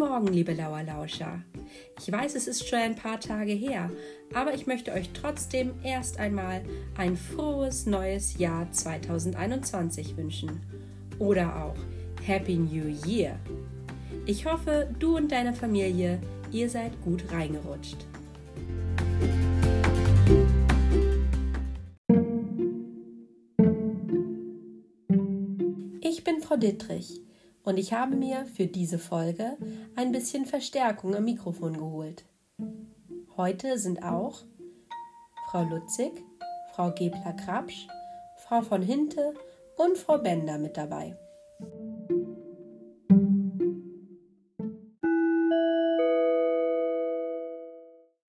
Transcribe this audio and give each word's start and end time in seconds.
Morgen, 0.00 0.28
liebe 0.28 0.54
Lauerlauscher. 0.54 1.42
Ich 1.98 2.10
weiß, 2.10 2.34
es 2.34 2.48
ist 2.48 2.66
schon 2.66 2.78
ein 2.78 2.94
paar 2.94 3.20
Tage 3.20 3.52
her, 3.52 3.90
aber 4.32 4.54
ich 4.54 4.66
möchte 4.66 4.92
euch 4.92 5.10
trotzdem 5.12 5.74
erst 5.84 6.18
einmal 6.18 6.62
ein 6.96 7.18
frohes 7.18 7.84
neues 7.84 8.38
Jahr 8.38 8.72
2021 8.72 10.16
wünschen. 10.16 10.62
Oder 11.18 11.64
auch 11.66 11.76
Happy 12.24 12.56
New 12.56 12.86
Year. 13.06 13.38
Ich 14.24 14.46
hoffe, 14.46 14.88
du 14.98 15.18
und 15.18 15.30
deine 15.30 15.52
Familie, 15.52 16.18
ihr 16.50 16.70
seid 16.70 16.98
gut 17.02 17.30
reingerutscht. 17.30 17.98
Ich 26.00 26.24
bin 26.24 26.40
Frau 26.40 26.56
Dittrich 26.56 27.20
und 27.70 27.78
ich 27.78 27.92
habe 27.92 28.16
mir 28.16 28.46
für 28.46 28.66
diese 28.66 28.98
Folge 28.98 29.56
ein 29.94 30.10
bisschen 30.10 30.44
Verstärkung 30.44 31.14
am 31.14 31.24
Mikrofon 31.24 31.74
geholt. 31.74 32.24
Heute 33.36 33.78
sind 33.78 34.02
auch 34.02 34.42
Frau 35.48 35.62
Lutzig, 35.62 36.24
Frau 36.74 36.90
Gebler-Krapsch, 36.90 37.86
Frau 38.38 38.62
von 38.62 38.82
Hinte 38.82 39.34
und 39.76 39.96
Frau 39.96 40.18
Bender 40.18 40.58
mit 40.58 40.76
dabei. 40.76 41.16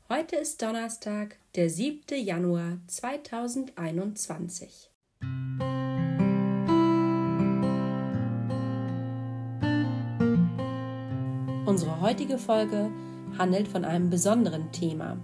Heute 0.07 0.35
ist 0.35 0.61
Donnerstag, 0.61 1.37
der 1.55 1.71
7. 1.71 2.15
Januar 2.15 2.77
2021. 2.85 4.90
Unsere 11.71 12.01
heutige 12.01 12.37
Folge 12.37 12.91
handelt 13.39 13.65
von 13.65 13.85
einem 13.85 14.09
besonderen 14.09 14.73
Thema. 14.73 15.15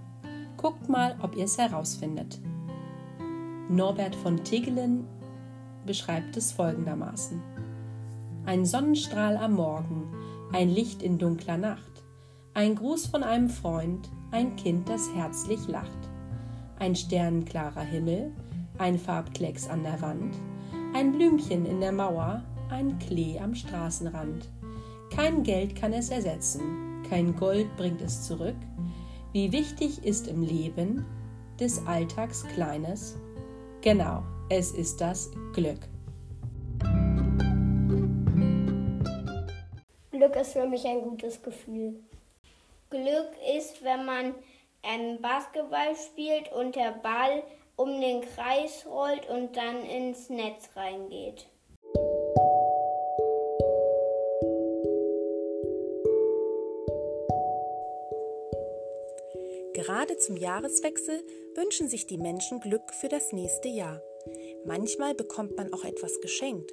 Guckt 0.56 0.88
mal, 0.88 1.14
ob 1.20 1.36
ihr 1.36 1.44
es 1.44 1.58
herausfindet. 1.58 2.40
Norbert 3.68 4.16
von 4.16 4.42
Tigelen 4.44 5.04
beschreibt 5.84 6.38
es 6.38 6.50
folgendermaßen. 6.52 7.38
Ein 8.46 8.64
Sonnenstrahl 8.64 9.36
am 9.36 9.56
Morgen, 9.56 10.10
ein 10.50 10.70
Licht 10.70 11.02
in 11.02 11.18
dunkler 11.18 11.58
Nacht, 11.58 12.02
ein 12.54 12.76
Gruß 12.76 13.08
von 13.08 13.24
einem 13.24 13.50
Freund, 13.50 14.08
ein 14.30 14.56
Kind, 14.56 14.88
das 14.88 15.12
herzlich 15.14 15.68
lacht, 15.68 16.08
ein 16.78 16.96
sternenklarer 16.96 17.82
Himmel, 17.82 18.32
ein 18.78 18.98
Farbklecks 18.98 19.68
an 19.68 19.82
der 19.82 20.00
Wand, 20.00 20.34
ein 20.94 21.12
Blümchen 21.12 21.66
in 21.66 21.80
der 21.80 21.92
Mauer, 21.92 22.42
ein 22.70 22.98
Klee 22.98 23.38
am 23.38 23.54
Straßenrand 23.54 24.48
kein 25.18 25.42
Geld 25.42 25.74
kann 25.74 25.92
es 25.92 26.10
ersetzen, 26.10 27.02
kein 27.10 27.34
Gold 27.34 27.76
bringt 27.76 28.00
es 28.00 28.22
zurück. 28.22 28.54
Wie 29.32 29.50
wichtig 29.50 30.04
ist 30.04 30.28
im 30.28 30.42
Leben 30.42 31.04
des 31.58 31.84
Alltags 31.88 32.46
Kleines? 32.54 33.16
Genau, 33.80 34.22
es 34.48 34.70
ist 34.70 35.00
das 35.00 35.28
Glück. 35.54 35.80
Glück 40.12 40.36
ist 40.36 40.52
für 40.52 40.68
mich 40.68 40.86
ein 40.86 41.02
gutes 41.02 41.42
Gefühl. 41.42 41.98
Glück 42.88 43.32
ist, 43.56 43.82
wenn 43.82 44.04
man 44.06 44.36
ähm, 44.84 45.20
Basketball 45.20 45.96
spielt 45.96 46.52
und 46.52 46.76
der 46.76 46.92
Ball 46.92 47.42
um 47.74 48.00
den 48.00 48.20
Kreis 48.20 48.86
rollt 48.88 49.28
und 49.28 49.56
dann 49.56 49.82
ins 49.82 50.30
Netz 50.30 50.70
reingeht. 50.76 51.48
Gerade 59.88 60.18
zum 60.18 60.36
Jahreswechsel 60.36 61.24
wünschen 61.54 61.88
sich 61.88 62.06
die 62.06 62.18
Menschen 62.18 62.60
Glück 62.60 62.92
für 62.92 63.08
das 63.08 63.32
nächste 63.32 63.68
Jahr. 63.68 64.02
Manchmal 64.66 65.14
bekommt 65.14 65.56
man 65.56 65.72
auch 65.72 65.82
etwas 65.82 66.20
geschenkt, 66.20 66.70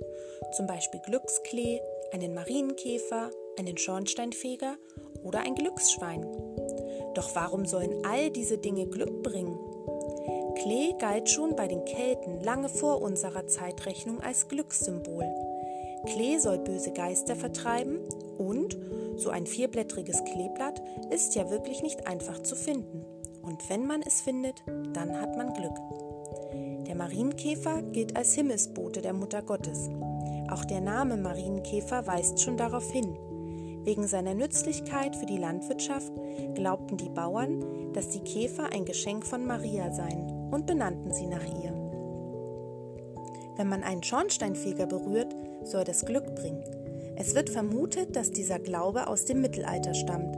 zum 0.52 0.68
Beispiel 0.68 1.00
Glücksklee, 1.00 1.80
einen 2.12 2.34
Marienkäfer, 2.34 3.32
einen 3.58 3.78
Schornsteinfeger 3.78 4.76
oder 5.24 5.40
ein 5.40 5.56
Glücksschwein. 5.56 6.24
Doch 7.14 7.34
warum 7.36 7.66
sollen 7.66 8.06
all 8.06 8.32
diese 8.32 8.58
Dinge 8.58 8.86
Glück 8.86 9.24
bringen? 9.24 9.58
Klee 10.56 10.94
galt 11.00 11.30
schon 11.30 11.56
bei 11.56 11.70
den 11.70 11.86
Kelten 11.86 12.42
lange 12.42 12.68
vor 12.68 13.02
unserer 13.02 13.48
Zeitrechnung 13.48 14.20
als 14.20 14.50
Glückssymbol. 14.50 15.24
Klee 16.06 16.38
soll 16.38 16.60
böse 16.60 16.92
Geister 16.92 17.38
vertreiben 17.38 18.00
und 18.38 18.78
so 19.16 19.30
ein 19.30 19.48
vierblättriges 19.48 20.24
Kleeblatt 20.26 20.82
ist 21.10 21.36
ja 21.36 21.50
wirklich 21.50 21.82
nicht 21.82 22.08
einfach 22.08 22.44
zu 22.44 22.56
finden. 22.56 23.05
Und 23.46 23.70
wenn 23.70 23.86
man 23.86 24.02
es 24.02 24.22
findet, 24.22 24.64
dann 24.94 25.22
hat 25.22 25.38
man 25.38 25.54
Glück. 25.54 25.78
Der 26.88 26.96
Marienkäfer 26.96 27.82
gilt 27.82 28.16
als 28.16 28.34
Himmelsbote 28.34 29.02
der 29.02 29.14
Mutter 29.14 29.42
Gottes. 29.42 29.90
Auch 30.50 30.66
der 30.66 30.82
Name 30.82 31.18
Marienkäfer 31.18 32.08
weist 32.08 32.40
schon 32.40 32.58
darauf 32.58 32.90
hin. 32.92 33.16
Wegen 33.84 34.08
seiner 34.08 34.34
Nützlichkeit 34.34 35.16
für 35.16 35.28
die 35.28 35.38
Landwirtschaft 35.38 36.12
glaubten 36.56 36.98
die 36.98 37.10
Bauern, 37.10 37.94
dass 37.94 38.10
die 38.10 38.22
Käfer 38.22 38.72
ein 38.74 38.86
Geschenk 38.86 39.26
von 39.26 39.46
Maria 39.46 39.92
seien 39.92 40.50
und 40.52 40.66
benannten 40.66 41.14
sie 41.14 41.28
nach 41.28 41.46
ihr. 41.46 41.74
Wenn 43.58 43.70
man 43.70 43.84
einen 43.84 44.04
Schornsteinfeger 44.04 44.88
berührt, 44.88 45.36
soll 45.64 45.84
das 45.84 46.04
Glück 46.06 46.36
bringen. 46.36 46.64
Es 47.16 47.36
wird 47.36 47.50
vermutet, 47.50 48.16
dass 48.16 48.32
dieser 48.32 48.60
Glaube 48.60 49.08
aus 49.08 49.26
dem 49.26 49.42
Mittelalter 49.42 49.94
stammt, 49.94 50.36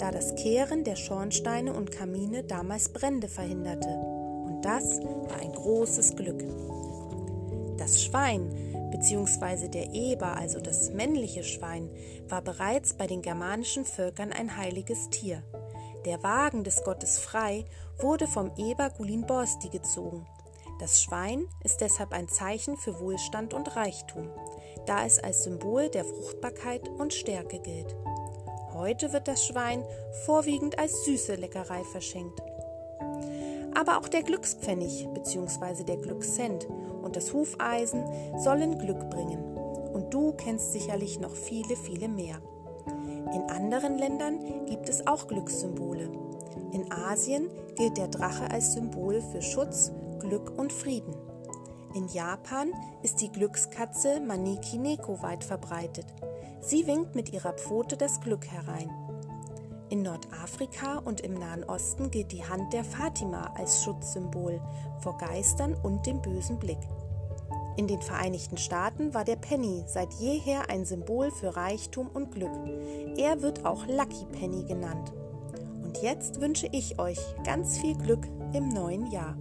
da 0.00 0.10
das 0.10 0.34
Kehren 0.34 0.84
der 0.84 0.96
Schornsteine 0.96 1.72
und 1.72 1.92
Kamine 1.92 2.42
damals 2.42 2.88
Brände 2.88 3.28
verhinderte. 3.28 3.88
Und 3.88 4.62
das 4.62 5.00
war 5.00 5.40
ein 5.40 5.52
großes 5.52 6.16
Glück. 6.16 6.42
Das 7.76 8.02
Schwein 8.02 8.50
bzw. 8.90 9.68
der 9.68 9.92
Eber, 9.92 10.36
also 10.36 10.60
das 10.60 10.90
männliche 10.90 11.44
Schwein, 11.44 11.90
war 12.28 12.42
bereits 12.42 12.94
bei 12.94 13.06
den 13.06 13.22
germanischen 13.22 13.84
Völkern 13.84 14.32
ein 14.32 14.56
heiliges 14.56 15.10
Tier. 15.10 15.42
Der 16.06 16.22
Wagen 16.22 16.64
des 16.64 16.82
Gottes 16.82 17.18
Frei 17.18 17.64
wurde 17.98 18.26
vom 18.26 18.50
Eber 18.56 18.90
Gulinborsti 18.90 19.68
gezogen. 19.68 20.26
Das 20.78 21.02
Schwein 21.02 21.46
ist 21.62 21.82
deshalb 21.82 22.12
ein 22.12 22.28
Zeichen 22.28 22.78
für 22.78 22.98
Wohlstand 23.00 23.52
und 23.52 23.76
Reichtum 23.76 24.30
da 24.86 25.04
es 25.04 25.18
als 25.18 25.44
Symbol 25.44 25.88
der 25.88 26.04
Fruchtbarkeit 26.04 26.88
und 26.88 27.12
Stärke 27.12 27.60
gilt. 27.60 27.94
Heute 28.80 29.12
wird 29.12 29.28
das 29.28 29.44
Schwein 29.44 29.84
vorwiegend 30.24 30.78
als 30.78 31.04
süße 31.04 31.34
Leckerei 31.34 31.84
verschenkt. 31.84 32.40
Aber 33.78 33.98
auch 33.98 34.08
der 34.08 34.22
Glückspfennig 34.22 35.06
bzw. 35.12 35.84
der 35.84 35.98
Glückscent 35.98 36.66
und 37.02 37.14
das 37.14 37.34
Hufeisen 37.34 38.02
sollen 38.38 38.78
Glück 38.78 39.10
bringen. 39.10 39.44
Und 39.92 40.14
du 40.14 40.32
kennst 40.32 40.72
sicherlich 40.72 41.20
noch 41.20 41.36
viele, 41.36 41.76
viele 41.76 42.08
mehr. 42.08 42.40
In 43.34 43.42
anderen 43.50 43.98
Ländern 43.98 44.64
gibt 44.64 44.88
es 44.88 45.06
auch 45.06 45.28
Glückssymbole. 45.28 46.10
In 46.72 46.90
Asien 46.90 47.50
gilt 47.76 47.98
der 47.98 48.08
Drache 48.08 48.50
als 48.50 48.72
Symbol 48.72 49.20
für 49.20 49.42
Schutz, 49.42 49.92
Glück 50.20 50.58
und 50.58 50.72
Frieden. 50.72 51.14
In 51.94 52.08
Japan 52.08 52.72
ist 53.02 53.20
die 53.20 53.30
Glückskatze 53.30 54.20
Maniki 54.20 54.78
Neko 54.78 55.20
weit 55.20 55.44
verbreitet. 55.44 56.06
Sie 56.60 56.86
winkt 56.86 57.14
mit 57.14 57.32
ihrer 57.32 57.54
Pfote 57.54 57.96
das 57.96 58.20
Glück 58.20 58.46
herein. 58.46 58.90
In 59.88 60.02
Nordafrika 60.02 60.98
und 60.98 61.20
im 61.20 61.34
Nahen 61.34 61.64
Osten 61.64 62.10
gilt 62.10 62.30
die 62.32 62.44
Hand 62.44 62.72
der 62.72 62.84
Fatima 62.84 63.52
als 63.56 63.82
Schutzsymbol 63.82 64.60
vor 65.00 65.18
Geistern 65.18 65.74
und 65.74 66.06
dem 66.06 66.22
bösen 66.22 66.58
Blick. 66.58 66.78
In 67.76 67.86
den 67.86 68.02
Vereinigten 68.02 68.56
Staaten 68.56 69.14
war 69.14 69.24
der 69.24 69.36
Penny 69.36 69.82
seit 69.86 70.12
jeher 70.14 70.68
ein 70.68 70.84
Symbol 70.84 71.30
für 71.30 71.56
Reichtum 71.56 72.08
und 72.08 72.30
Glück. 72.30 72.52
Er 73.16 73.42
wird 73.42 73.64
auch 73.64 73.86
Lucky 73.86 74.26
Penny 74.32 74.64
genannt. 74.64 75.12
Und 75.82 76.02
jetzt 76.02 76.40
wünsche 76.40 76.68
ich 76.70 76.98
euch 76.98 77.18
ganz 77.44 77.78
viel 77.78 77.96
Glück 77.96 78.28
im 78.52 78.68
neuen 78.68 79.10
Jahr. 79.10 79.36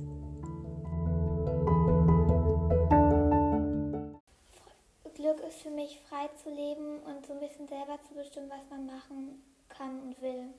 Zu 6.36 6.50
leben 6.50 7.00
und 7.00 7.26
so 7.26 7.34
ein 7.34 7.40
bisschen 7.40 7.68
selber 7.68 8.00
zu 8.08 8.14
bestimmen, 8.14 8.50
was 8.50 8.70
man 8.70 8.86
machen 8.86 9.44
kann 9.70 10.02
und 10.02 10.22
will. 10.22 10.54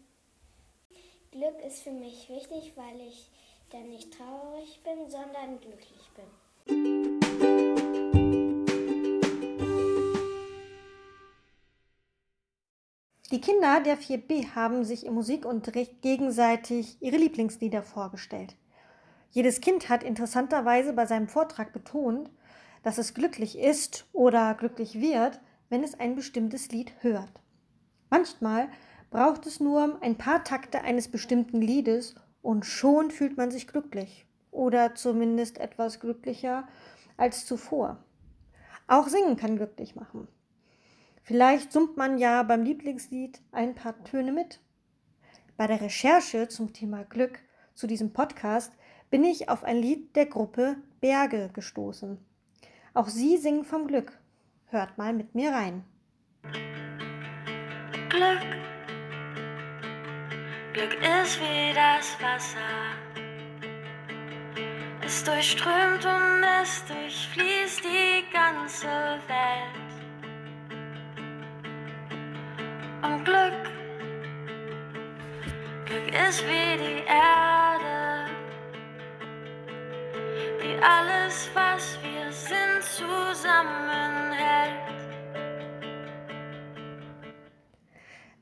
Glück 1.31 1.61
ist 1.65 1.83
für 1.83 1.93
mich 1.93 2.29
wichtig, 2.29 2.73
weil 2.77 3.01
ich 3.01 3.31
dann 3.71 3.89
nicht 3.89 4.13
traurig 4.13 4.81
bin, 4.83 5.09
sondern 5.09 5.61
glücklich 5.61 6.11
bin. 6.17 7.21
Die 13.31 13.41
Kinder 13.41 13.81
der 13.81 13.97
4b 13.97 14.57
haben 14.57 14.85
sich 14.85 15.07
im 15.07 15.15
Musikunterricht 15.15 16.03
gegenseitig 16.03 16.97
ihre 17.01 17.17
Lieblingslieder 17.17 17.85
vorgestellt. 17.85 18.57
Jedes 19.31 19.61
Kind 19.61 19.89
hat 19.89 20.03
interessanterweise 20.03 20.93
bei 20.93 21.07
seinem 21.07 21.29
Vortrag 21.29 21.73
betont, 21.73 22.29
dass 22.83 22.99
es 22.99 23.15
glücklich 23.15 23.57
ist 23.57 24.07
oder 24.13 24.55
glücklich 24.55 25.01
wird, 25.01 25.41
wenn 25.71 25.83
es 25.83 25.99
ein 25.99 26.15
bestimmtes 26.15 26.71
Lied 26.71 26.93
hört. 27.01 27.33
Manchmal 28.11 28.69
braucht 29.11 29.47
es 29.47 29.61
nur 29.61 30.03
ein 30.03 30.19
paar 30.19 30.45
Takte 30.45 30.83
eines 30.83 31.09
bestimmten 31.09 31.63
Liedes 31.63 32.15
und 32.43 32.67
schon 32.67 33.11
fühlt 33.11 33.37
man 33.37 33.51
sich 33.51 33.67
glücklich 33.67 34.27
oder 34.51 34.95
zumindest 34.95 35.59
etwas 35.59 36.01
glücklicher 36.01 36.69
als 37.17 37.47
zuvor. 37.47 38.05
Auch 38.87 39.09
singen 39.09 39.37
kann 39.37 39.57
glücklich 39.57 39.95
machen. 39.95 40.29
Vielleicht 41.23 41.73
summt 41.73 41.97
man 41.97 42.19
ja 42.19 42.43
beim 42.43 42.63
Lieblingslied 42.63 43.41
ein 43.53 43.75
paar 43.75 44.03
Töne 44.05 44.33
mit. 44.33 44.61
Bei 45.57 45.67
der 45.67 45.81
Recherche 45.81 46.49
zum 46.49 46.73
Thema 46.73 47.05
Glück 47.05 47.39
zu 47.75 47.87
diesem 47.87 48.13
Podcast 48.13 48.73
bin 49.11 49.23
ich 49.23 49.49
auf 49.49 49.63
ein 49.63 49.77
Lied 49.77 50.17
der 50.17 50.27
Gruppe 50.27 50.77
Berge 51.01 51.51
gestoßen. 51.53 52.19
Auch 52.95 53.09
sie 53.09 53.37
singen 53.37 53.65
vom 53.65 53.87
Glück. 53.87 54.20
Hört 54.73 54.97
mal 54.97 55.13
mit 55.13 55.35
mir 55.35 55.51
rein. 55.51 55.85
Glück. 58.09 58.47
Glück 60.73 60.95
ist 60.95 61.41
wie 61.41 61.75
das 61.75 62.17
Wasser. 62.23 62.61
Es 65.05 65.25
durchströmt 65.25 66.07
und 66.07 66.45
es 66.63 66.85
durchfließt 66.85 67.83
die 67.83 68.25
ganze 68.33 68.87
Welt. 69.27 69.91
Und 73.03 73.25
Glück, 73.25 73.71
Glück 75.87 76.29
ist 76.29 76.45
wie 76.47 76.77
die 76.79 77.03
Erde, 77.09 78.31
die 80.63 80.81
alles, 80.81 81.51
was 81.55 81.99
wir 82.05 82.31
sind, 82.31 82.85
zusammenhält. 82.85 84.20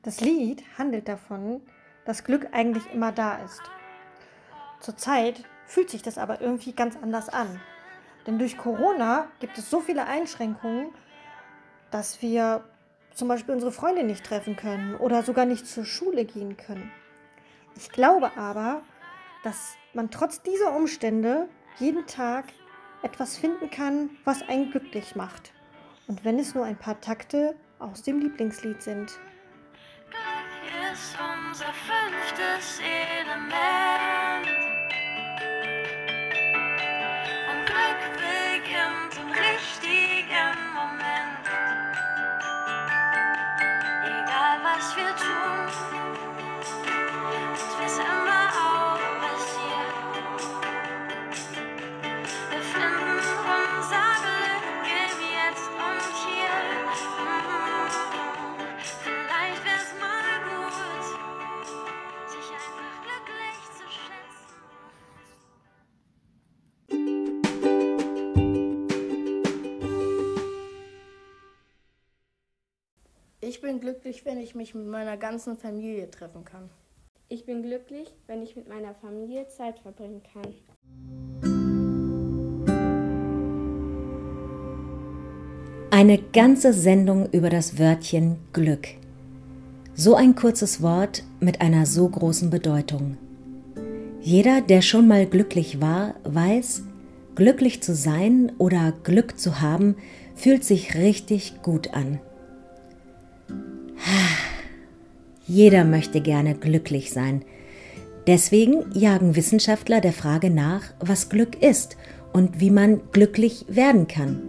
Das 0.09 0.21
Lied 0.21 0.63
handelt 0.75 1.07
davon, 1.07 1.61
dass 2.03 2.23
Glück 2.23 2.47
eigentlich 2.51 2.91
immer 2.91 3.11
da 3.11 3.37
ist. 3.45 3.61
Zurzeit 4.79 5.43
fühlt 5.67 5.91
sich 5.91 6.01
das 6.01 6.17
aber 6.17 6.41
irgendwie 6.41 6.71
ganz 6.71 6.97
anders 6.99 7.29
an. 7.29 7.61
Denn 8.25 8.39
durch 8.39 8.57
Corona 8.57 9.27
gibt 9.39 9.59
es 9.59 9.69
so 9.69 9.81
viele 9.81 10.07
Einschränkungen, 10.07 10.89
dass 11.91 12.23
wir 12.23 12.63
zum 13.13 13.27
Beispiel 13.27 13.53
unsere 13.53 13.71
Freunde 13.71 14.01
nicht 14.01 14.25
treffen 14.25 14.55
können 14.55 14.95
oder 14.95 15.21
sogar 15.21 15.45
nicht 15.45 15.67
zur 15.67 15.85
Schule 15.85 16.25
gehen 16.25 16.57
können. 16.57 16.91
Ich 17.75 17.91
glaube 17.91 18.35
aber, 18.35 18.81
dass 19.43 19.75
man 19.93 20.09
trotz 20.09 20.41
dieser 20.41 20.75
Umstände 20.75 21.47
jeden 21.77 22.07
Tag 22.07 22.45
etwas 23.03 23.37
finden 23.37 23.69
kann, 23.69 24.09
was 24.25 24.41
einen 24.41 24.71
glücklich 24.71 25.15
macht. 25.15 25.53
Und 26.07 26.25
wenn 26.25 26.39
es 26.39 26.55
nur 26.55 26.65
ein 26.65 26.79
paar 26.79 26.99
Takte 26.99 27.55
aus 27.77 28.01
dem 28.01 28.19
Lieblingslied 28.21 28.81
sind. 28.81 29.19
Ist 30.99 31.15
unser 31.17 31.71
fünftes 31.87 32.79
Element. 32.81 33.98
Bin 73.79 73.93
glücklich, 73.93 74.25
wenn 74.25 74.39
ich 74.39 74.55
mich 74.55 74.75
mit 74.75 74.87
meiner 74.87 75.17
ganzen 75.17 75.57
Familie 75.57 76.09
treffen 76.09 76.43
kann. 76.43 76.69
Ich 77.29 77.45
bin 77.45 77.61
glücklich, 77.61 78.07
wenn 78.27 78.41
ich 78.41 78.55
mit 78.55 78.67
meiner 78.67 78.93
Familie 78.95 79.47
Zeit 79.47 79.79
verbringen 79.79 80.21
kann. 80.33 80.53
Eine 85.91 86.17
ganze 86.17 86.73
Sendung 86.73 87.29
über 87.31 87.49
das 87.49 87.79
Wörtchen 87.79 88.37
Glück. 88.53 88.87
So 89.93 90.15
ein 90.15 90.35
kurzes 90.35 90.81
Wort 90.81 91.23
mit 91.39 91.61
einer 91.61 91.85
so 91.85 92.07
großen 92.09 92.49
Bedeutung. 92.49 93.17
Jeder, 94.21 94.61
der 94.61 94.81
schon 94.81 95.07
mal 95.07 95.25
glücklich 95.25 95.81
war, 95.81 96.15
weiß, 96.23 96.83
glücklich 97.35 97.81
zu 97.81 97.95
sein 97.95 98.51
oder 98.57 98.93
Glück 99.03 99.39
zu 99.39 99.61
haben, 99.61 99.95
fühlt 100.35 100.63
sich 100.63 100.95
richtig 100.95 101.61
gut 101.61 101.93
an. 101.93 102.19
Jeder 105.49 105.83
möchte 105.83 106.21
gerne 106.21 106.53
glücklich 106.53 107.11
sein. 107.11 107.41
Deswegen 108.27 108.85
jagen 108.93 109.35
Wissenschaftler 109.35 109.99
der 109.99 110.13
Frage 110.13 110.51
nach, 110.51 110.83
was 110.99 111.29
Glück 111.29 111.59
ist 111.63 111.97
und 112.31 112.59
wie 112.59 112.69
man 112.69 113.01
glücklich 113.11 113.65
werden 113.67 114.07
kann. 114.07 114.39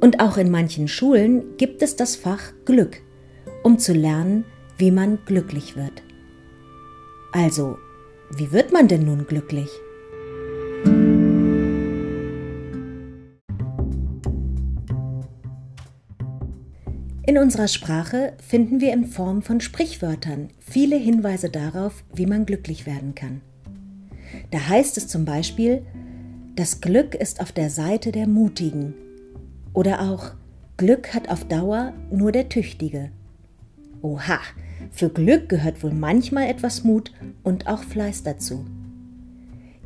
Und 0.00 0.18
auch 0.18 0.36
in 0.36 0.50
manchen 0.50 0.88
Schulen 0.88 1.56
gibt 1.56 1.82
es 1.82 1.94
das 1.94 2.16
Fach 2.16 2.52
Glück, 2.64 3.00
um 3.62 3.78
zu 3.78 3.92
lernen, 3.92 4.44
wie 4.76 4.90
man 4.90 5.20
glücklich 5.24 5.76
wird. 5.76 6.02
Also, 7.30 7.78
wie 8.36 8.50
wird 8.50 8.72
man 8.72 8.88
denn 8.88 9.04
nun 9.04 9.24
glücklich? 9.24 9.70
In 17.28 17.36
unserer 17.36 17.68
Sprache 17.68 18.32
finden 18.38 18.80
wir 18.80 18.90
in 18.94 19.04
Form 19.04 19.42
von 19.42 19.60
Sprichwörtern 19.60 20.48
viele 20.60 20.96
Hinweise 20.96 21.50
darauf, 21.50 22.02
wie 22.14 22.24
man 22.24 22.46
glücklich 22.46 22.86
werden 22.86 23.14
kann. 23.14 23.42
Da 24.50 24.66
heißt 24.66 24.96
es 24.96 25.08
zum 25.08 25.26
Beispiel, 25.26 25.84
das 26.56 26.80
Glück 26.80 27.14
ist 27.14 27.42
auf 27.42 27.52
der 27.52 27.68
Seite 27.68 28.12
der 28.12 28.26
Mutigen 28.26 28.94
oder 29.74 30.00
auch 30.00 30.30
Glück 30.78 31.12
hat 31.12 31.28
auf 31.28 31.44
Dauer 31.44 31.92
nur 32.10 32.32
der 32.32 32.48
Tüchtige. 32.48 33.10
Oha, 34.00 34.38
für 34.90 35.10
Glück 35.10 35.50
gehört 35.50 35.82
wohl 35.82 35.92
manchmal 35.92 36.48
etwas 36.48 36.82
Mut 36.82 37.12
und 37.42 37.66
auch 37.66 37.82
Fleiß 37.82 38.22
dazu. 38.22 38.64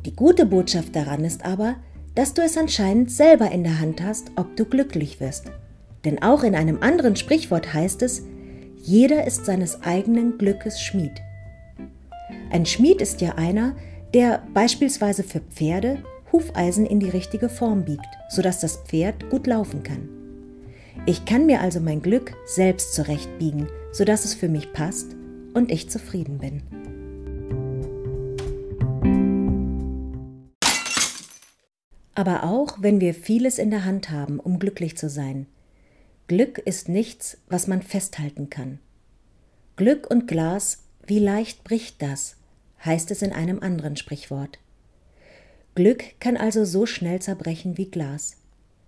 Die 0.05 0.15
gute 0.15 0.45
Botschaft 0.45 0.95
daran 0.95 1.25
ist 1.25 1.43
aber, 1.43 1.75
dass 2.15 2.33
du 2.33 2.41
es 2.41 2.57
anscheinend 2.57 3.11
selber 3.11 3.51
in 3.51 3.65
der 3.65 3.81
Hand 3.81 4.01
hast, 4.01 4.31
ob 4.37 4.55
du 4.55 4.63
glücklich 4.63 5.19
wirst. 5.19 5.51
Denn 6.05 6.21
auch 6.21 6.43
in 6.43 6.55
einem 6.55 6.79
anderen 6.81 7.15
Sprichwort 7.15 7.73
heißt 7.73 8.01
es, 8.01 8.23
jeder 8.77 9.25
ist 9.25 9.45
seines 9.45 9.81
eigenen 9.83 10.37
Glückes 10.37 10.81
Schmied. 10.81 11.21
Ein 12.51 12.65
Schmied 12.65 13.01
ist 13.01 13.21
ja 13.21 13.35
einer, 13.35 13.75
der 14.13 14.43
beispielsweise 14.53 15.23
für 15.23 15.39
Pferde 15.39 16.03
Hufeisen 16.33 16.85
in 16.85 16.99
die 16.99 17.09
richtige 17.09 17.47
Form 17.47 17.85
biegt, 17.85 18.07
sodass 18.27 18.59
das 18.59 18.77
Pferd 18.77 19.29
gut 19.29 19.47
laufen 19.47 19.83
kann. 19.83 20.09
Ich 21.05 21.25
kann 21.25 21.45
mir 21.45 21.61
also 21.61 21.79
mein 21.79 22.01
Glück 22.01 22.33
selbst 22.45 22.93
zurechtbiegen, 22.93 23.67
sodass 23.91 24.25
es 24.25 24.33
für 24.33 24.49
mich 24.49 24.73
passt 24.73 25.15
und 25.53 25.71
ich 25.71 25.89
zufrieden 25.89 26.39
bin. 26.39 26.63
Aber 32.15 32.43
auch 32.43 32.77
wenn 32.81 32.99
wir 32.99 33.13
vieles 33.13 33.57
in 33.57 33.71
der 33.71 33.85
Hand 33.85 34.09
haben, 34.11 34.39
um 34.39 34.59
glücklich 34.59 34.97
zu 34.97 35.09
sein, 35.09 35.47
Glück 36.35 36.57
ist 36.57 36.89
nichts, 36.89 37.37
was 37.47 37.67
man 37.67 37.83
festhalten 37.83 38.49
kann. 38.49 38.79
Glück 39.75 40.09
und 40.09 40.27
Glas, 40.27 40.79
wie 41.05 41.19
leicht 41.19 41.63
bricht 41.63 42.01
das, 42.01 42.37
heißt 42.83 43.11
es 43.11 43.21
in 43.21 43.31
einem 43.31 43.59
anderen 43.59 43.97
Sprichwort. 43.97 44.57
Glück 45.75 46.19
kann 46.19 46.35
also 46.35 46.65
so 46.65 46.87
schnell 46.87 47.21
zerbrechen 47.21 47.77
wie 47.77 47.85
Glas. 47.85 48.37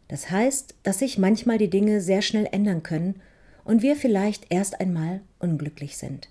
Das 0.08 0.32
heißt, 0.32 0.74
dass 0.82 0.98
sich 0.98 1.20
manchmal 1.20 1.60
die 1.60 1.70
Dinge 1.70 2.02
sehr 2.02 2.24
schnell 2.24 2.48
ändern 2.52 2.82
können 2.82 3.22
und 3.64 3.84
wir 3.84 3.96
vielleicht 3.96 4.48
erst 4.50 4.80
einmal 4.80 5.22
unglücklich 5.38 5.98
sind. 5.98 6.30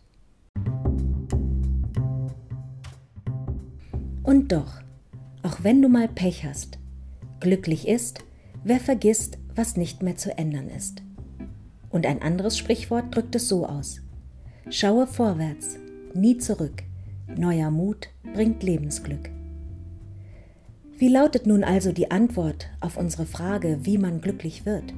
Und 4.24 4.50
doch, 4.50 4.80
auch 5.44 5.58
wenn 5.62 5.80
du 5.80 5.88
mal 5.88 6.08
Pech 6.08 6.44
hast, 6.44 6.80
glücklich 7.38 7.86
ist, 7.86 8.24
wer 8.64 8.80
vergisst, 8.80 9.38
was 9.54 9.76
nicht 9.76 10.02
mehr 10.02 10.16
zu 10.16 10.36
ändern 10.36 10.68
ist. 10.68 11.02
Und 11.90 12.06
ein 12.06 12.22
anderes 12.22 12.58
Sprichwort 12.58 13.14
drückt 13.14 13.34
es 13.34 13.48
so 13.48 13.66
aus. 13.66 14.00
Schaue 14.70 15.06
vorwärts, 15.06 15.78
nie 16.14 16.38
zurück. 16.38 16.82
Neuer 17.36 17.70
Mut 17.70 18.08
bringt 18.34 18.62
Lebensglück. 18.62 19.30
Wie 20.96 21.08
lautet 21.08 21.46
nun 21.46 21.64
also 21.64 21.92
die 21.92 22.10
Antwort 22.10 22.68
auf 22.80 22.96
unsere 22.96 23.26
Frage, 23.26 23.80
wie 23.82 23.98
man 23.98 24.20
glücklich 24.20 24.64
wird? 24.64 24.94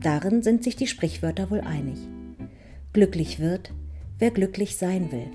Darin 0.00 0.42
sind 0.42 0.64
sich 0.64 0.74
die 0.76 0.86
Sprichwörter 0.86 1.50
wohl 1.50 1.60
einig. 1.60 1.98
glücklich 2.92 3.38
wird, 3.38 3.72
wer 4.18 4.30
glücklich 4.30 4.76
sein 4.76 5.10
will. 5.12 5.28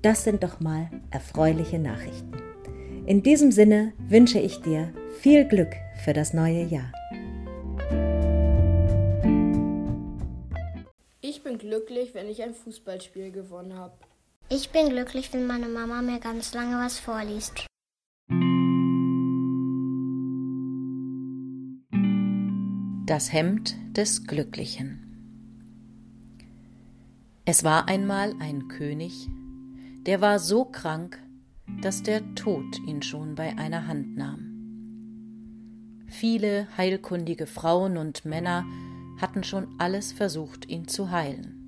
Das 0.00 0.24
sind 0.24 0.42
doch 0.42 0.60
mal 0.60 0.88
erfreuliche 1.10 1.78
Nachrichten. 1.78 2.32
In 3.06 3.22
diesem 3.22 3.52
Sinne 3.52 3.92
wünsche 4.08 4.38
ich 4.38 4.62
dir 4.62 4.90
viel 5.20 5.44
Glück 5.44 5.74
für 6.04 6.12
das 6.12 6.32
neue 6.32 6.64
Jahr. 6.64 6.90
Bin 11.54 11.70
glücklich, 11.70 12.14
wenn 12.14 12.28
ich 12.28 12.42
ein 12.42 12.54
Fußballspiel 12.54 13.30
gewonnen 13.30 13.74
habe. 13.74 13.94
Ich 14.48 14.70
bin 14.70 14.88
glücklich, 14.88 15.32
wenn 15.32 15.46
meine 15.46 15.68
Mama 15.68 16.02
mir 16.02 16.18
ganz 16.18 16.52
lange 16.54 16.76
was 16.76 16.98
vorliest. 16.98 17.66
Das 23.06 23.32
Hemd 23.32 23.76
des 23.96 24.26
Glücklichen. 24.26 25.00
Es 27.44 27.62
war 27.62 27.88
einmal 27.88 28.34
ein 28.40 28.68
König, 28.68 29.28
der 30.06 30.20
war 30.20 30.38
so 30.38 30.64
krank, 30.64 31.22
dass 31.82 32.02
der 32.02 32.34
Tod 32.34 32.78
ihn 32.86 33.02
schon 33.02 33.34
bei 33.34 33.56
einer 33.58 33.86
Hand 33.86 34.16
nahm. 34.16 34.50
Viele 36.08 36.66
heilkundige 36.76 37.46
Frauen 37.46 37.96
und 37.96 38.24
Männer 38.24 38.64
hatten 39.18 39.44
schon 39.44 39.68
alles 39.78 40.12
versucht, 40.12 40.68
ihn 40.68 40.88
zu 40.88 41.10
heilen. 41.10 41.60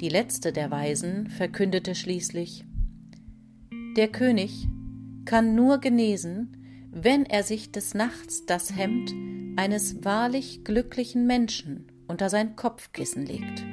Die 0.00 0.08
letzte 0.08 0.52
der 0.52 0.70
Weisen 0.70 1.28
verkündete 1.28 1.94
schließlich 1.94 2.64
Der 3.96 4.08
König 4.08 4.66
kann 5.24 5.54
nur 5.54 5.78
genesen, 5.78 6.88
wenn 6.90 7.24
er 7.24 7.42
sich 7.42 7.72
des 7.72 7.94
Nachts 7.94 8.44
das 8.44 8.76
Hemd 8.76 9.14
eines 9.56 10.04
wahrlich 10.04 10.64
glücklichen 10.64 11.26
Menschen 11.26 11.86
unter 12.08 12.28
sein 12.28 12.56
Kopfkissen 12.56 13.24
legt. 13.24 13.64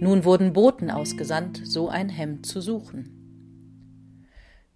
Nun 0.00 0.24
wurden 0.24 0.52
Boten 0.52 0.90
ausgesandt, 0.90 1.60
so 1.64 1.88
ein 1.88 2.08
Hemd 2.08 2.46
zu 2.46 2.60
suchen. 2.60 3.14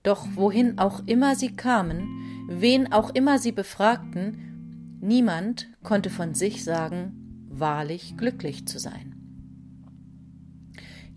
Doch 0.02 0.26
wohin 0.34 0.78
auch 0.78 1.06
immer 1.06 1.36
sie 1.36 1.54
kamen, 1.54 2.08
wen 2.48 2.92
auch 2.92 3.10
immer 3.10 3.38
sie 3.38 3.52
befragten, 3.52 4.51
niemand 5.02 5.68
konnte 5.82 6.10
von 6.10 6.34
sich 6.34 6.64
sagen, 6.64 7.46
wahrlich 7.48 8.16
glücklich 8.16 8.66
zu 8.66 8.78
sein. 8.78 9.16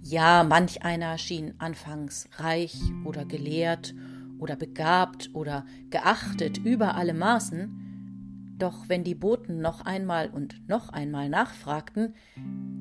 Ja, 0.01 0.43
manch 0.43 0.83
einer 0.83 1.17
schien 1.17 1.53
anfangs 1.57 2.29
reich 2.37 2.77
oder 3.05 3.25
gelehrt 3.25 3.95
oder 4.37 4.55
begabt 4.55 5.31
oder 5.33 5.65
geachtet 5.89 6.57
über 6.57 6.95
alle 6.95 7.13
Maßen, 7.13 8.55
doch 8.57 8.87
wenn 8.87 9.03
die 9.03 9.15
Boten 9.15 9.61
noch 9.61 9.81
einmal 9.85 10.29
und 10.29 10.67
noch 10.67 10.89
einmal 10.89 11.29
nachfragten, 11.29 12.13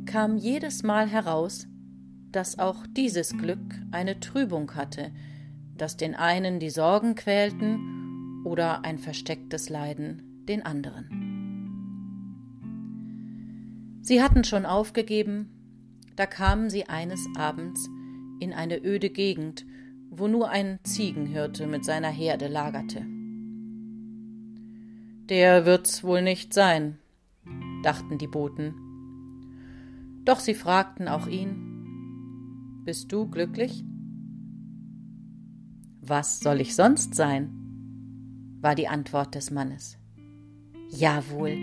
kam 0.07 0.37
jedes 0.37 0.83
Mal 0.83 1.09
heraus, 1.09 1.67
dass 2.31 2.59
auch 2.59 2.87
dieses 2.89 3.37
Glück 3.37 3.75
eine 3.91 4.21
Trübung 4.21 4.75
hatte, 4.75 5.13
dass 5.77 5.97
den 5.97 6.15
einen 6.15 6.61
die 6.61 6.71
Sorgen 6.71 7.15
quälten 7.15 8.43
oder 8.45 8.85
ein 8.85 8.99
verstecktes 8.99 9.69
Leiden 9.69 10.34
den 10.49 10.65
anderen. 10.65 11.09
Sie 14.03 14.23
hatten 14.23 14.45
schon 14.45 14.67
aufgegeben, 14.67 15.49
da 16.17 16.27
kamen 16.27 16.71
sie 16.71 16.85
eines 16.85 17.27
Abends 17.37 17.89
in 18.39 18.53
eine 18.53 18.85
öde 18.85 19.11
Gegend, 19.11 19.65
wo 20.11 20.29
nur 20.29 20.51
ein 20.51 20.79
Ziegenhirte 20.85 21.67
mit 21.67 21.85
seiner 21.85 22.11
Herde 22.11 22.49
lagerte. 22.49 23.05
Der 25.29 25.65
wird's 25.65 26.05
wohl 26.05 26.21
nicht 26.23 26.53
sein, 26.53 26.99
dachten 27.83 28.19
die 28.19 28.27
Boten. 28.27 28.75
Doch 30.25 30.39
sie 30.41 30.55
fragten 30.55 31.09
auch 31.09 31.27
ihn 31.27 32.83
Bist 32.85 33.11
du 33.11 33.27
glücklich? 33.29 33.85
Was 36.01 36.41
soll 36.41 36.61
ich 36.61 36.75
sonst 36.75 37.15
sein? 37.15 37.61
war 38.61 38.75
die 38.75 38.89
Antwort 38.89 39.35
des 39.35 39.51
Mannes. 39.51 39.99
Jawohl, 40.91 41.57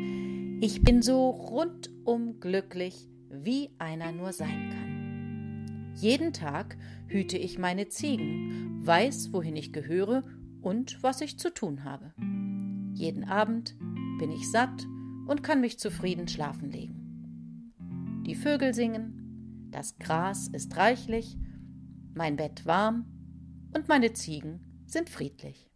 ich 0.61 0.83
bin 0.83 1.01
so 1.01 1.29
rundum 1.29 2.39
glücklich, 2.39 3.07
wie 3.29 3.69
einer 3.77 4.11
nur 4.11 4.33
sein 4.33 4.69
kann. 4.71 5.93
Jeden 5.95 6.33
Tag 6.33 6.77
hüte 7.07 7.37
ich 7.37 7.59
meine 7.59 7.87
Ziegen, 7.87 8.85
weiß, 8.85 9.33
wohin 9.33 9.55
ich 9.55 9.73
gehöre 9.73 10.23
und 10.61 11.01
was 11.03 11.21
ich 11.21 11.37
zu 11.37 11.53
tun 11.53 11.83
habe. 11.83 12.13
Jeden 12.93 13.23
Abend 13.23 13.75
bin 14.19 14.31
ich 14.31 14.49
satt 14.49 14.85
und 15.27 15.43
kann 15.43 15.61
mich 15.61 15.79
zufrieden 15.79 16.27
schlafen 16.27 16.69
legen. 16.71 17.73
Die 18.25 18.35
Vögel 18.35 18.73
singen, 18.73 19.69
das 19.71 19.97
Gras 19.97 20.47
ist 20.47 20.75
reichlich, 20.77 21.37
mein 22.13 22.35
Bett 22.35 22.65
warm 22.65 23.05
und 23.73 23.87
meine 23.87 24.13
Ziegen 24.13 24.83
sind 24.85 25.09
friedlich. 25.09 25.69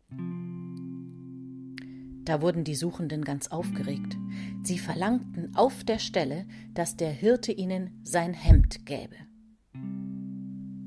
Da 2.25 2.41
wurden 2.41 2.63
die 2.63 2.75
Suchenden 2.75 3.23
ganz 3.23 3.47
aufgeregt. 3.47 4.17
Sie 4.63 4.79
verlangten 4.79 5.55
auf 5.55 5.83
der 5.83 5.99
Stelle, 5.99 6.45
dass 6.73 6.97
der 6.97 7.11
Hirte 7.11 7.51
ihnen 7.51 8.01
sein 8.03 8.33
Hemd 8.33 8.85
gäbe. 8.85 9.15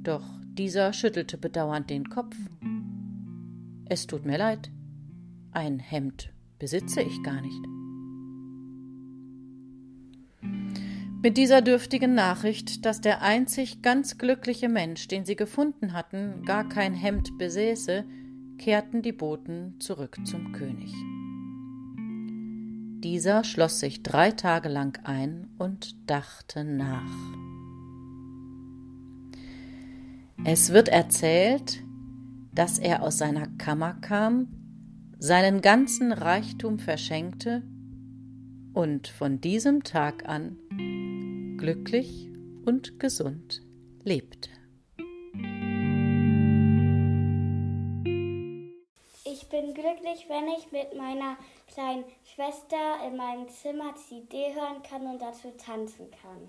Doch 0.02 0.24
dieser 0.54 0.92
schüttelte 0.92 1.38
bedauernd 1.38 1.88
den 1.90 2.08
Kopf. 2.08 2.36
Es 3.88 4.08
tut 4.08 4.26
mir 4.26 4.36
leid, 4.36 4.70
ein 5.52 5.78
Hemd 5.78 6.32
besitze 6.58 7.00
ich 7.02 7.22
gar 7.22 7.40
nicht. 7.40 7.64
Mit 11.22 11.36
dieser 11.36 11.62
dürftigen 11.62 12.14
Nachricht, 12.14 12.84
dass 12.84 13.00
der 13.00 13.22
einzig 13.22 13.82
ganz 13.82 14.18
glückliche 14.18 14.68
Mensch, 14.68 15.08
den 15.08 15.24
sie 15.24 15.36
gefunden 15.36 15.92
hatten, 15.92 16.44
gar 16.44 16.68
kein 16.68 16.94
Hemd 16.94 17.38
besäße, 17.38 18.04
kehrten 18.56 19.02
die 19.02 19.12
Boten 19.12 19.80
zurück 19.80 20.16
zum 20.24 20.52
König. 20.52 20.92
Dieser 23.04 23.44
schloss 23.44 23.78
sich 23.78 24.02
drei 24.02 24.32
Tage 24.32 24.68
lang 24.68 24.98
ein 25.04 25.50
und 25.56 26.10
dachte 26.10 26.64
nach. 26.64 27.04
Es 30.44 30.72
wird 30.72 30.88
erzählt, 30.88 31.84
dass 32.52 32.80
er 32.80 33.02
aus 33.02 33.18
seiner 33.18 33.46
Kammer 33.56 33.94
kam, 34.00 34.48
seinen 35.20 35.60
ganzen 35.60 36.10
Reichtum 36.12 36.80
verschenkte 36.80 37.62
und 38.72 39.06
von 39.06 39.40
diesem 39.40 39.84
Tag 39.84 40.28
an 40.28 40.56
glücklich 41.56 42.28
und 42.64 42.98
gesund 42.98 43.62
lebte. 44.02 44.50
Bin 49.60 49.74
glücklich, 49.74 50.26
wenn 50.28 50.46
ich 50.56 50.70
mit 50.70 50.96
meiner 50.96 51.36
kleinen 51.66 52.04
Schwester 52.22 52.76
in 53.06 53.16
meinem 53.16 53.48
Zimmer 53.48 53.94
CD 53.96 54.54
hören 54.54 54.82
kann 54.88 55.02
und 55.06 55.20
dazu 55.20 55.48
tanzen 55.56 56.06
kann. 56.22 56.48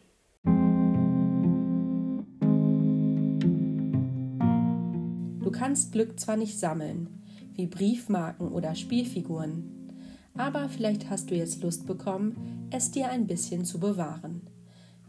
Du 5.41 5.51
kannst 5.51 5.91
Glück 5.91 6.19
zwar 6.19 6.37
nicht 6.37 6.59
sammeln, 6.59 7.23
wie 7.53 7.65
Briefmarken 7.65 8.51
oder 8.51 8.75
Spielfiguren, 8.75 9.91
aber 10.35 10.69
vielleicht 10.69 11.09
hast 11.09 11.31
du 11.31 11.35
jetzt 11.35 11.63
Lust 11.63 11.87
bekommen, 11.87 12.67
es 12.69 12.91
dir 12.91 13.09
ein 13.09 13.25
bisschen 13.25 13.65
zu 13.65 13.79
bewahren. 13.79 14.47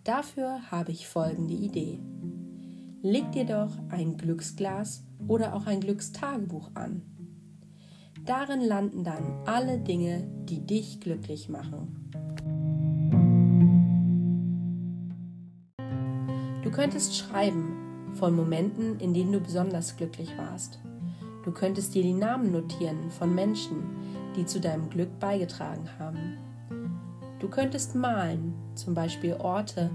Dafür 0.05 0.71
habe 0.71 0.93
ich 0.93 1.07
folgende 1.07 1.55
Idee. 1.55 2.01
Leg 3.03 3.31
dir 3.33 3.45
doch 3.45 3.73
ein 3.91 4.17
Glücksglas 4.17 5.05
oder 5.29 5.55
auch 5.55 5.67
ein 5.67 5.81
Glückstagebuch 5.81 6.71
an. 6.75 7.20
Darin 8.25 8.61
landen 8.61 9.05
dann 9.05 9.43
alle 9.47 9.79
Dinge, 9.79 10.27
die 10.45 10.65
dich 10.67 11.01
glücklich 11.01 11.49
machen. 11.49 11.97
Du 16.63 16.71
könntest 16.71 17.17
schreiben 17.17 18.13
von 18.15 18.37
Momenten, 18.37 18.99
in 19.01 19.15
denen 19.15 19.33
du 19.33 19.41
besonders 19.41 19.97
glücklich 19.97 20.37
warst. 20.37 20.79
Du 21.45 21.53
könntest 21.53 21.95
dir 21.95 22.03
die 22.03 22.13
Namen 22.13 22.53
notieren 22.53 23.11
von 23.11 23.35
Menschen, 23.35 23.83
die 24.37 24.45
zu 24.45 24.61
deinem 24.61 24.91
Glück 24.91 25.19
beigetragen 25.19 25.89
haben. 25.99 26.37
Du 27.39 27.49
könntest 27.49 27.95
malen, 27.95 28.55
zum 28.75 28.95
Beispiel 28.95 29.35
Orte, 29.35 29.91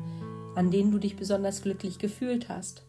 an 0.55 0.72
denen 0.72 0.91
du 0.91 0.98
dich 0.98 1.15
besonders 1.15 1.62
glücklich 1.62 2.00
gefühlt 2.00 2.50
hast. 2.50 2.86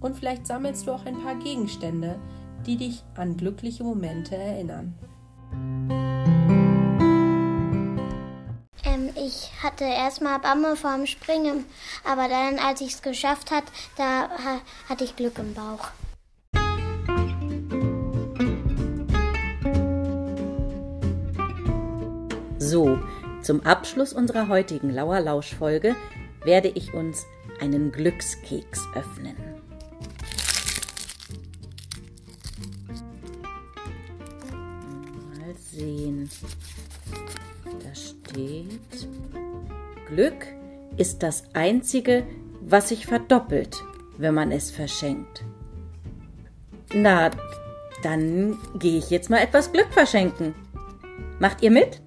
Und 0.00 0.16
vielleicht 0.16 0.46
sammelst 0.46 0.86
du 0.86 0.92
auch 0.92 1.06
ein 1.06 1.22
paar 1.22 1.36
Gegenstände, 1.36 2.16
die 2.66 2.76
dich 2.76 3.02
an 3.14 3.36
glückliche 3.36 3.84
Momente 3.84 4.36
erinnern. 4.36 4.94
Ähm, 8.84 9.10
ich 9.14 9.50
hatte 9.62 9.84
erstmal 9.84 10.38
Bamme 10.38 10.76
vorm 10.76 11.06
Springen, 11.06 11.64
aber 12.04 12.28
dann, 12.28 12.58
als 12.58 12.80
ich 12.80 12.94
es 12.94 13.02
geschafft 13.02 13.50
hat, 13.50 13.64
da 13.96 14.28
ha 14.28 14.60
hatte 14.88 15.04
ich 15.04 15.16
Glück 15.16 15.38
im 15.38 15.54
Bauch. 15.54 15.90
So, 22.58 22.98
Zum 23.44 23.60
Abschluss 23.60 24.14
unserer 24.14 24.48
heutigen 24.48 24.88
Lauerlausch-Folge 24.88 25.94
werde 26.44 26.68
ich 26.68 26.94
uns 26.94 27.26
einen 27.60 27.92
Glückskeks 27.92 28.88
öffnen. 28.94 29.36
Sehen. 35.74 36.30
Da 37.64 37.94
steht, 37.94 39.08
Glück 40.08 40.46
ist 40.96 41.22
das 41.22 41.44
Einzige, 41.54 42.26
was 42.60 42.88
sich 42.88 43.06
verdoppelt, 43.06 43.82
wenn 44.16 44.34
man 44.34 44.52
es 44.52 44.70
verschenkt. 44.70 45.44
Na, 46.92 47.30
dann 48.02 48.58
gehe 48.78 48.98
ich 48.98 49.10
jetzt 49.10 49.30
mal 49.30 49.38
etwas 49.38 49.72
Glück 49.72 49.92
verschenken. 49.92 50.54
Macht 51.40 51.62
ihr 51.62 51.70
mit? 51.70 52.00